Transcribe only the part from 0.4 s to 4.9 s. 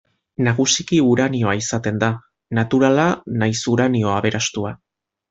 Nagusiki uranioa izaten da, naturala nahiz uranio aberastua.